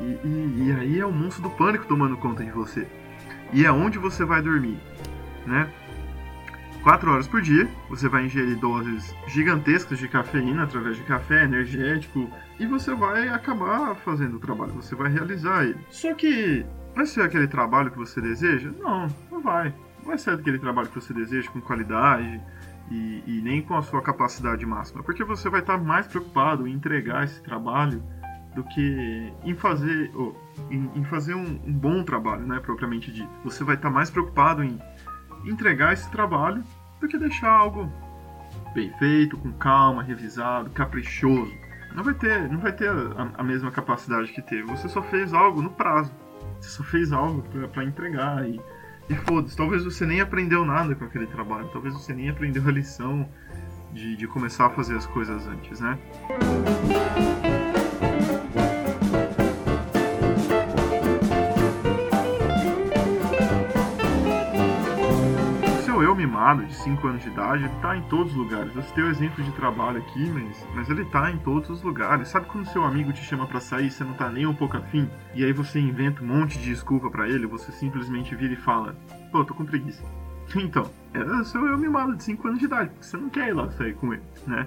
E, 0.00 0.26
e, 0.26 0.64
e 0.66 0.72
aí 0.72 1.00
é 1.00 1.06
o 1.06 1.12
monstro 1.12 1.42
do 1.42 1.50
pânico 1.50 1.86
tomando 1.86 2.16
conta 2.16 2.44
de 2.44 2.50
você. 2.50 2.86
E 3.52 3.64
é 3.64 3.72
onde 3.72 3.98
você 3.98 4.24
vai 4.24 4.42
dormir, 4.42 4.78
né? 5.46 5.68
4 6.82 7.10
horas 7.10 7.26
por 7.26 7.40
dia, 7.40 7.68
você 7.88 8.08
vai 8.08 8.26
ingerir 8.26 8.58
doses 8.58 9.14
gigantescas 9.26 9.98
de 9.98 10.08
cafeína 10.08 10.62
através 10.62 10.96
de 10.96 11.02
café 11.02 11.44
energético 11.44 12.30
e 12.58 12.66
você 12.66 12.94
vai 12.94 13.28
acabar 13.28 13.94
fazendo 13.96 14.36
o 14.36 14.40
trabalho, 14.40 14.72
você 14.72 14.94
vai 14.94 15.10
realizar 15.10 15.64
ele. 15.64 15.78
Só 15.90 16.14
que 16.14 16.64
vai 16.94 17.04
ser 17.04 17.22
aquele 17.22 17.48
trabalho 17.48 17.90
que 17.90 17.98
você 17.98 18.20
deseja? 18.20 18.70
Não, 18.78 19.06
não 19.30 19.40
vai. 19.40 19.74
Não 19.98 20.06
vai 20.06 20.18
ser 20.18 20.30
aquele 20.30 20.58
trabalho 20.58 20.88
que 20.88 20.94
você 20.94 21.12
deseja 21.12 21.50
com 21.50 21.60
qualidade 21.60 22.40
e, 22.90 23.22
e 23.26 23.40
nem 23.42 23.60
com 23.60 23.76
a 23.76 23.82
sua 23.82 24.00
capacidade 24.00 24.64
máxima, 24.64 25.02
porque 25.02 25.24
você 25.24 25.50
vai 25.50 25.60
estar 25.60 25.78
mais 25.78 26.06
preocupado 26.06 26.66
em 26.66 26.72
entregar 26.72 27.24
esse 27.24 27.42
trabalho 27.42 28.02
do 28.58 28.64
que 28.64 29.32
em 29.44 29.54
fazer, 29.54 30.10
oh, 30.16 30.34
em, 30.68 30.90
em, 30.96 31.04
fazer 31.04 31.32
um, 31.32 31.60
um, 31.64 31.72
bom 31.72 32.02
trabalho, 32.02 32.44
né, 32.44 32.58
propriamente 32.58 33.12
dito. 33.12 33.30
Você 33.44 33.62
vai 33.62 33.76
estar 33.76 33.88
mais 33.88 34.10
preocupado 34.10 34.64
em 34.64 34.80
entregar 35.44 35.92
esse 35.92 36.10
trabalho 36.10 36.64
do 37.00 37.06
que 37.06 37.16
deixar 37.16 37.50
algo 37.50 37.88
bem 38.74 38.92
feito, 38.98 39.36
com 39.38 39.52
calma, 39.52 40.02
revisado, 40.02 40.70
caprichoso. 40.70 41.52
Não 41.94 42.02
vai 42.02 42.14
ter, 42.14 42.50
não 42.50 42.58
vai 42.58 42.72
ter 42.72 42.90
a, 42.90 43.30
a 43.34 43.44
mesma 43.44 43.70
capacidade 43.70 44.32
que 44.32 44.42
teve. 44.42 44.64
Você 44.64 44.88
só 44.88 45.02
fez 45.02 45.32
algo 45.32 45.62
no 45.62 45.70
prazo. 45.70 46.10
Você 46.60 46.70
só 46.70 46.82
fez 46.82 47.12
algo 47.12 47.44
para 47.68 47.84
entregar 47.84 48.44
e, 48.44 48.60
e 49.08 49.14
foda-se. 49.14 49.56
Talvez 49.56 49.84
você 49.84 50.04
nem 50.04 50.20
aprendeu 50.20 50.64
nada 50.64 50.96
com 50.96 51.04
aquele 51.04 51.28
trabalho. 51.28 51.68
Talvez 51.72 51.94
você 51.94 52.12
nem 52.12 52.28
aprendeu 52.28 52.66
a 52.66 52.72
lição 52.72 53.28
de, 53.92 54.16
de 54.16 54.26
começar 54.26 54.66
a 54.66 54.70
fazer 54.70 54.96
as 54.96 55.06
coisas 55.06 55.46
antes, 55.46 55.80
né? 55.80 55.96
De 66.54 66.74
5 66.74 67.06
anos 67.06 67.22
de 67.22 67.28
idade, 67.28 67.64
ele 67.64 67.74
tá 67.80 67.96
em 67.96 68.02
todos 68.02 68.32
os 68.32 68.38
lugares. 68.38 68.74
Eu 68.74 68.82
citei 68.82 69.04
o 69.04 69.08
exemplo 69.08 69.42
de 69.42 69.52
trabalho 69.52 69.98
aqui, 69.98 70.30
mas, 70.30 70.66
mas 70.74 70.88
ele 70.88 71.04
tá 71.06 71.30
em 71.30 71.38
todos 71.38 71.68
os 71.70 71.82
lugares. 71.82 72.28
Sabe 72.28 72.46
quando 72.46 72.66
seu 72.66 72.84
amigo 72.84 73.12
te 73.12 73.22
chama 73.22 73.46
para 73.46 73.60
sair 73.60 73.86
e 73.86 73.90
você 73.90 74.04
não 74.04 74.14
tá 74.14 74.28
nem 74.30 74.46
um 74.46 74.54
pouco 74.54 74.76
afim? 74.76 75.08
E 75.34 75.44
aí 75.44 75.52
você 75.52 75.78
inventa 75.78 76.22
um 76.22 76.26
monte 76.26 76.58
de 76.58 76.66
desculpa 76.66 77.10
para 77.10 77.28
ele, 77.28 77.46
você 77.46 77.72
simplesmente 77.72 78.34
vira 78.34 78.52
e 78.52 78.56
fala: 78.56 78.96
Pô, 79.30 79.44
tô 79.44 79.54
com 79.54 79.64
preguiça. 79.64 80.02
Então, 80.56 80.90
é 81.12 81.44
seu 81.44 81.66
eu 81.66 81.76
mimado 81.76 82.16
de 82.16 82.22
5 82.22 82.48
anos 82.48 82.58
de 82.58 82.64
idade, 82.64 82.88
porque 82.88 83.04
você 83.04 83.18
não 83.18 83.28
quer 83.28 83.48
ir 83.48 83.52
lá 83.52 83.70
sair 83.70 83.94
com 83.94 84.14
ele, 84.14 84.22
né? 84.46 84.66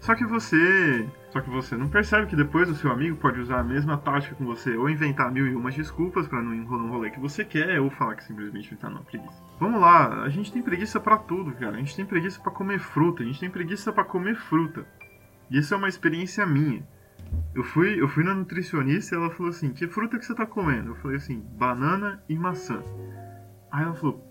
Só 0.00 0.14
que 0.14 0.24
você. 0.24 1.08
Só 1.30 1.40
que 1.40 1.50
você 1.50 1.76
não 1.76 1.88
percebe 1.88 2.28
que 2.28 2.36
depois 2.36 2.70
o 2.70 2.74
seu 2.74 2.90
amigo 2.90 3.16
pode 3.16 3.40
usar 3.40 3.60
a 3.60 3.64
mesma 3.64 3.98
tática 3.98 4.34
com 4.34 4.44
você, 4.44 4.76
ou 4.76 4.88
inventar 4.88 5.30
mil 5.30 5.46
e 5.46 5.54
umas 5.54 5.74
desculpas 5.74 6.28
para 6.28 6.40
não 6.40 6.54
enrolar 6.54 6.86
um 6.86 6.90
rolê 6.90 7.10
que 7.10 7.20
você 7.20 7.44
quer, 7.44 7.80
ou 7.80 7.90
falar 7.90 8.14
que 8.14 8.24
simplesmente 8.24 8.74
tá 8.76 8.88
numa 8.88 9.02
preguiça. 9.02 9.42
Vamos 9.58 9.80
lá, 9.80 10.22
a 10.22 10.28
gente 10.28 10.52
tem 10.52 10.62
preguiça 10.62 11.00
para 11.00 11.18
tudo, 11.18 11.52
cara. 11.52 11.76
A 11.76 11.78
gente 11.78 11.96
tem 11.96 12.06
preguiça 12.06 12.40
para 12.40 12.52
comer 12.52 12.78
fruta, 12.78 13.22
a 13.22 13.26
gente 13.26 13.40
tem 13.40 13.50
preguiça 13.50 13.92
para 13.92 14.04
comer 14.04 14.36
fruta. 14.36 14.86
E 15.50 15.58
isso 15.58 15.74
é 15.74 15.76
uma 15.76 15.88
experiência 15.88 16.46
minha. 16.46 16.86
Eu 17.54 17.64
fui, 17.64 18.00
eu 18.00 18.08
fui 18.08 18.22
na 18.22 18.34
nutricionista 18.34 19.14
e 19.14 19.18
ela 19.18 19.30
falou 19.30 19.50
assim: 19.50 19.72
Que 19.72 19.88
fruta 19.88 20.18
que 20.18 20.24
você 20.24 20.34
tá 20.34 20.46
comendo? 20.46 20.90
Eu 20.90 20.96
falei 20.96 21.16
assim: 21.16 21.40
banana 21.40 22.22
e 22.28 22.36
maçã. 22.36 22.82
Aí 23.70 23.82
ela 23.82 23.94
falou: 23.94 24.22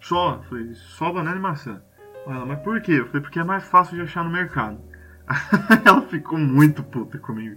Só? 0.00 0.36
Eu 0.36 0.42
falei: 0.44 0.74
Só 0.74 1.12
banana 1.12 1.36
e 1.36 1.40
maçã. 1.40 1.82
Ela, 2.26 2.46
mas 2.46 2.60
por 2.60 2.80
quê? 2.80 2.92
Eu 2.92 3.06
falei: 3.06 3.22
Porque 3.22 3.40
é 3.40 3.44
mais 3.44 3.64
fácil 3.64 3.96
de 3.96 4.02
achar 4.02 4.24
no 4.24 4.30
mercado. 4.30 4.80
ela 5.84 6.02
ficou 6.02 6.38
muito 6.38 6.82
puta 6.82 7.18
comigo. 7.18 7.56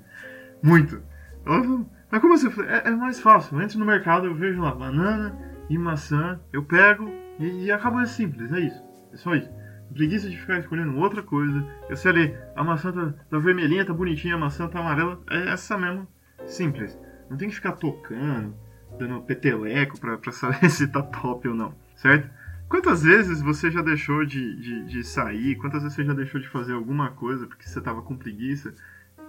Muito. 0.62 1.02
Ela 1.46 1.86
mas 2.14 2.22
como 2.22 2.36
assim? 2.36 2.48
É, 2.68 2.90
é, 2.90 2.92
mais 2.92 3.20
fácil. 3.20 3.58
Antes 3.58 3.76
no 3.76 3.84
mercado, 3.84 4.28
eu 4.28 4.36
vejo 4.36 4.62
lá 4.62 4.76
banana 4.76 5.36
e 5.68 5.76
maçã, 5.80 6.40
eu 6.54 6.64
pego 6.64 7.10
e, 7.40 7.66
e 7.66 7.72
é 7.72 8.06
simples, 8.06 8.54
é 8.54 8.60
isso. 8.60 8.84
É 9.12 9.18
só 9.18 9.34
isso. 9.34 9.50
Preguiça 9.92 10.30
de 10.30 10.38
ficar 10.38 10.60
escolhendo 10.60 10.96
outra 10.96 11.24
coisa. 11.24 11.66
Eu 11.90 11.98
sei 11.98 12.12
ali, 12.12 12.38
a 12.56 12.64
maçã 12.64 12.92
tá, 12.92 13.16
tá 13.32 13.40
vermelhinha, 13.40 13.84
tá 13.84 13.94
bonitinha, 13.94 14.36
a 14.36 14.38
maçã 14.38 14.68
tá 14.68 14.80
amarela. 14.80 15.20
É 15.28 15.50
essa 15.50 15.76
mesmo. 15.76 16.08
Simples. 16.46 16.96
Não 17.32 17.36
tem 17.36 17.50
que 17.50 17.56
ficar 17.56 17.72
tocando, 17.72 18.56
dando 19.00 19.24
peteleco 19.24 20.00
pra, 20.00 20.16
pra 20.16 20.32
saber 20.32 20.70
se 20.70 20.88
tá 20.88 21.02
top 21.02 21.48
ou 21.48 21.56
não. 21.56 21.74
Certo? 21.96 22.30
Quantas 22.74 23.04
vezes 23.04 23.40
você 23.40 23.70
já 23.70 23.84
deixou 23.84 24.26
de, 24.26 24.56
de, 24.56 24.86
de, 24.86 25.04
sair? 25.04 25.56
Quantas 25.58 25.84
vezes 25.84 25.96
você 25.96 26.04
já 26.04 26.12
deixou 26.12 26.42
de 26.42 26.50
fazer 26.50 26.74
alguma 26.74 27.12
coisa 27.12 27.46
porque 27.46 27.70
você 27.70 27.80
tava 27.80 28.02
com 28.02 28.18
preguiça? 28.18 28.74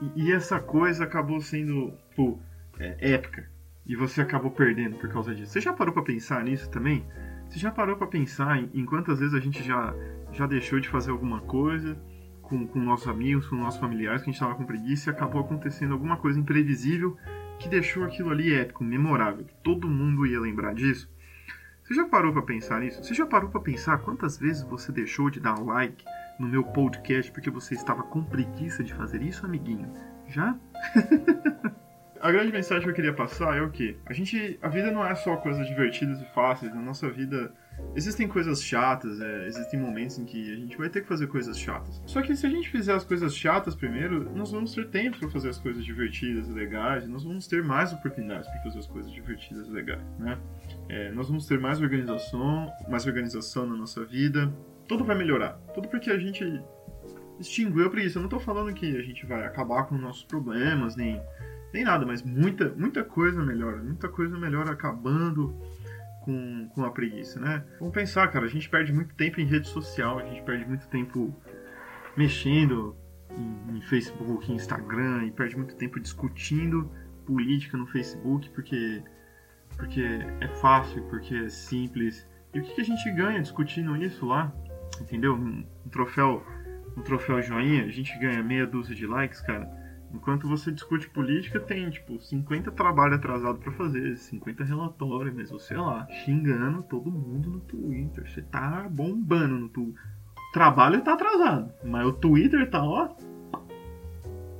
E, 0.01 0.25
e 0.25 0.33
essa 0.33 0.59
coisa 0.59 1.05
acabou 1.05 1.39
sendo, 1.43 1.93
pô, 2.17 2.39
é, 2.79 3.13
épica. 3.13 3.47
E 3.85 3.95
você 3.95 4.23
acabou 4.23 4.51
perdendo 4.51 4.97
por 4.97 5.11
causa 5.11 5.35
disso. 5.35 5.53
Você 5.53 5.61
já 5.61 5.75
parou 5.75 5.93
para 5.93 6.03
pensar 6.03 6.43
nisso 6.43 6.71
também? 6.71 7.05
Você 7.47 7.59
já 7.59 7.71
parou 7.71 7.99
para 7.99 8.07
pensar 8.07 8.57
em, 8.57 8.71
em, 8.73 8.87
quantas 8.87 9.19
vezes 9.19 9.35
a 9.35 9.41
gente 9.41 9.63
já, 9.63 9.95
já 10.33 10.47
deixou 10.47 10.81
de 10.81 10.89
fazer 10.89 11.11
alguma 11.11 11.43
coisa 11.43 11.99
com, 12.41 12.67
com 12.67 12.79
nossos 12.79 13.09
amigos, 13.09 13.47
com 13.47 13.57
nossos 13.57 13.79
familiares, 13.79 14.23
que 14.23 14.31
a 14.31 14.33
gente 14.33 14.41
tava 14.41 14.55
com 14.55 14.65
preguiça 14.65 15.11
e 15.11 15.13
acabou 15.13 15.43
acontecendo 15.43 15.93
alguma 15.93 16.17
coisa 16.17 16.41
imprevisível 16.41 17.15
que 17.59 17.69
deixou 17.69 18.05
aquilo 18.05 18.31
ali 18.31 18.55
épico, 18.55 18.83
memorável, 18.83 19.45
todo 19.63 19.87
mundo 19.87 20.27
ia 20.27 20.41
lembrar 20.41 20.75
disso? 20.75 21.13
Você 21.85 21.93
já 21.93 22.07
parou 22.07 22.33
para 22.33 22.41
pensar 22.41 22.81
nisso? 22.81 23.05
Você 23.05 23.13
já 23.13 23.27
parou 23.27 23.51
para 23.51 23.61
pensar 23.61 23.99
quantas 23.99 24.39
vezes 24.39 24.63
você 24.63 24.91
deixou 24.91 25.29
de 25.29 25.39
dar 25.39 25.63
like 25.63 26.03
no 26.39 26.49
meu 26.49 26.65
podcast 26.65 27.31
porque 27.31 27.51
você 27.51 27.75
estava 27.75 28.03
com 28.03 28.25
preguiça 28.25 28.83
de 28.83 28.95
fazer 28.95 29.21
isso, 29.21 29.45
amiguinho? 29.45 29.93
Já? 30.27 30.57
a 32.23 32.33
grande 32.33 32.51
mensagem 32.51 32.85
que 32.85 32.89
eu 32.89 32.95
queria 32.95 33.13
passar 33.13 33.59
é 33.59 33.61
o 33.61 33.71
que? 33.71 33.99
A 34.07 34.15
gente, 34.15 34.59
a 34.63 34.69
vida 34.69 34.91
não 34.91 35.05
é 35.05 35.15
só 35.15 35.37
coisas 35.37 35.67
divertidas 35.67 36.23
e 36.23 36.25
fáceis. 36.33 36.75
Na 36.75 36.81
nossa 36.81 37.11
vida 37.11 37.53
existem 37.95 38.27
coisas 38.27 38.63
chatas, 38.63 39.21
é, 39.21 39.47
existem 39.47 39.79
momentos 39.79 40.19
em 40.19 40.25
que 40.25 40.53
a 40.53 40.57
gente 40.57 40.77
vai 40.77 40.89
ter 40.89 41.03
que 41.03 41.09
fazer 41.09 41.27
coisas 41.27 41.59
chatas. 41.59 42.03
Só 42.07 42.21
que 42.23 42.35
se 42.35 42.47
a 42.47 42.51
gente 42.51 42.69
fizer 42.69 42.95
as 42.95 43.05
coisas 43.05 43.35
chatas 43.35 43.75
primeiro, 43.75 44.31
nós 44.35 44.51
vamos 44.51 44.75
ter 44.75 44.89
tempo 44.89 45.19
para 45.19 45.29
fazer 45.31 45.51
as 45.51 45.59
coisas 45.59 45.85
divertidas 45.85 46.49
e 46.49 46.53
legais. 46.53 47.07
Nós 47.07 47.25
vamos 47.25 47.47
ter 47.47 47.63
mais 47.63 47.93
oportunidades 47.93 48.49
para 48.49 48.63
fazer 48.63 48.79
as 48.79 48.87
coisas 48.87 49.13
divertidas 49.13 49.69
e 49.69 49.71
legais, 49.71 50.03
né? 50.19 50.39
É, 50.89 51.11
nós 51.13 51.29
vamos 51.29 51.47
ter 51.47 51.59
mais 51.59 51.81
organização, 51.81 52.71
mais 52.89 53.07
organização 53.07 53.67
na 53.67 53.77
nossa 53.77 54.05
vida. 54.05 54.53
Tudo 54.89 55.05
vai 55.05 55.17
melhorar. 55.17 55.53
Tudo 55.75 55.89
porque 55.89 56.11
a 56.11 56.19
gente 56.19 56.45
extinguiu 57.39 57.87
a 57.87 57.91
preguiça. 57.91 58.19
Eu 58.19 58.23
não 58.23 58.27
estou 58.27 58.41
falando 58.41 58.73
que 58.75 58.97
a 58.97 59.03
gente 59.03 59.25
vai 59.27 59.45
acabar 59.47 59.85
com 59.85 59.97
nossos 59.97 60.25
problemas, 60.25 60.97
nem, 60.97 61.21
nem 61.73 61.85
nada, 61.85 62.05
mas 62.05 62.23
muita, 62.23 62.71
muita 62.77 63.03
coisa 63.03 63.43
melhora. 63.43 63.83
Muita 63.83 64.09
coisa 64.09 64.37
melhora 64.39 64.73
acabando 64.73 65.57
com, 66.25 66.69
com 66.71 66.85
a 66.85 66.91
preguiça, 66.91 67.39
né? 67.39 67.65
Vamos 67.79 67.95
pensar, 67.95 68.29
cara, 68.29 68.47
a 68.47 68.49
gente 68.49 68.69
perde 68.69 68.93
muito 68.93 69.15
tempo 69.15 69.41
em 69.41 69.45
rede 69.45 69.69
social, 69.69 70.19
a 70.19 70.25
gente 70.25 70.43
perde 70.43 70.67
muito 70.67 70.89
tempo 70.89 71.35
mexendo 72.17 72.97
em, 73.31 73.77
em 73.77 73.81
Facebook, 73.83 74.51
em 74.51 74.55
Instagram, 74.55 75.27
e 75.27 75.31
perde 75.31 75.57
muito 75.57 75.77
tempo 75.77 76.01
discutindo 76.01 76.91
política 77.27 77.77
no 77.77 77.87
Facebook, 77.87 78.51
porque 78.51 79.03
porque 79.77 80.03
é 80.41 80.49
fácil, 80.61 81.03
porque 81.05 81.35
é 81.35 81.49
simples. 81.49 82.27
E 82.53 82.61
o 82.61 82.63
que, 82.63 82.75
que 82.75 82.81
a 82.81 82.85
gente 82.85 83.11
ganha 83.11 83.43
discutindo 83.43 83.97
isso 83.97 84.25
lá? 84.25 84.53
Entendeu? 85.01 85.35
Um, 85.35 85.67
um, 85.85 85.89
troféu, 85.89 86.47
um 86.97 87.03
troféu 87.03 87.43
joinha, 87.43 87.85
a 87.85 87.91
gente 87.91 88.17
ganha 88.19 88.41
meia 88.43 88.67
dúzia 88.67 88.95
de 88.95 89.07
likes, 89.07 89.41
cara. 89.41 89.69
Enquanto 90.15 90.49
você 90.49 90.71
discute 90.71 91.11
política, 91.11 91.59
tem 91.59 91.91
tipo 91.91 92.21
50 92.21 92.71
trabalhos 92.71 93.17
atrasados 93.17 93.61
para 93.61 93.73
fazer, 93.73 94.17
50 94.17 94.63
relatórios, 94.63 95.35
mas 95.35 95.51
você 95.51 95.77
lá, 95.77 96.07
xingando 96.25 96.85
todo 96.85 97.11
mundo 97.11 97.51
no 97.51 97.61
Twitter. 97.61 98.31
Você 98.31 98.41
tá 98.41 98.89
bombando 98.89 99.59
no 99.59 99.69
Twitter. 99.69 100.01
Trabalho 100.53 101.03
tá 101.03 101.15
atrasado, 101.15 101.75
mas 101.85 102.07
o 102.07 102.13
Twitter 102.13 102.71
tá, 102.71 102.85
ó, 102.85 103.09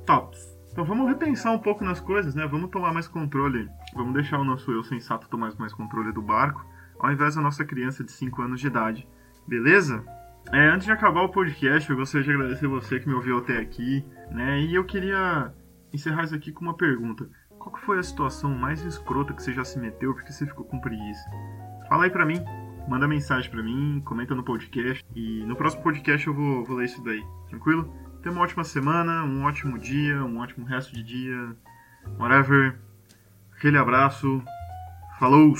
tops. 0.05 0.53
Então 0.73 0.83
vamos 0.83 1.07
repensar 1.07 1.53
um 1.53 1.59
pouco 1.59 1.85
nas 1.85 2.01
coisas, 2.01 2.35
né? 2.35 2.45
Vamos 2.45 2.69
tomar 2.69 2.93
mais 2.93 3.07
controle. 3.07 3.69
Vamos 3.93 4.13
deixar 4.13 4.37
o 4.39 4.43
nosso 4.43 4.69
eu 4.69 4.83
sensato 4.83 5.29
tomar 5.29 5.53
mais 5.57 5.73
controle 5.73 6.11
do 6.11 6.21
barco, 6.21 6.65
ao 6.99 7.13
invés 7.13 7.35
da 7.35 7.41
nossa 7.41 7.63
criança 7.63 8.03
de 8.03 8.11
5 8.11 8.41
anos 8.41 8.59
de 8.59 8.67
idade. 8.67 9.07
Beleza? 9.47 10.03
É, 10.51 10.67
antes 10.69 10.85
de 10.85 10.91
acabar 10.91 11.23
o 11.23 11.29
podcast, 11.29 11.89
eu 11.89 11.97
gostaria 11.97 12.25
de 12.25 12.31
agradecer 12.31 12.67
você 12.67 12.99
que 12.99 13.07
me 13.07 13.15
ouviu 13.15 13.39
até 13.39 13.57
aqui, 13.57 14.05
né? 14.31 14.61
E 14.61 14.75
eu 14.75 14.83
queria 14.85 15.51
encerrar 15.91 16.23
isso 16.23 16.35
aqui 16.35 16.51
com 16.51 16.61
uma 16.61 16.75
pergunta. 16.75 17.27
qual 17.57 17.73
que 17.73 17.81
foi 17.81 17.97
a 17.97 18.03
situação 18.03 18.51
mais 18.51 18.81
escrota 18.81 19.33
que 19.33 19.41
você 19.41 19.51
já 19.51 19.65
se 19.65 19.79
meteu 19.79 20.13
porque 20.13 20.31
você 20.31 20.45
ficou 20.45 20.65
com 20.65 20.79
preguiça? 20.79 21.29
Fala 21.89 22.03
aí 22.03 22.11
pra 22.11 22.25
mim, 22.25 22.39
manda 22.87 23.07
mensagem 23.07 23.49
pra 23.49 23.63
mim, 23.63 24.01
comenta 24.05 24.35
no 24.35 24.43
podcast 24.43 25.03
e 25.15 25.43
no 25.45 25.55
próximo 25.55 25.81
podcast 25.81 26.27
eu 26.27 26.33
vou, 26.33 26.63
vou 26.63 26.77
ler 26.77 26.85
isso 26.85 27.03
daí, 27.03 27.23
tranquilo? 27.49 27.91
Tenha 28.21 28.33
uma 28.33 28.43
ótima 28.43 28.63
semana, 28.63 29.23
um 29.23 29.43
ótimo 29.45 29.79
dia, 29.79 30.23
um 30.23 30.39
ótimo 30.39 30.65
resto 30.65 30.93
de 30.93 31.03
dia, 31.03 31.55
whatever. 32.19 32.77
Aquele 33.51 33.77
abraço, 33.77 34.43
falou! 35.19 35.55